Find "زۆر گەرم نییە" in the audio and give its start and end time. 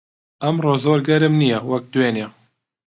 0.83-1.59